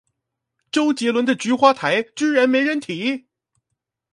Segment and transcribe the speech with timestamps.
[0.71, 3.27] 周杰倫的菊花台居然沒人提？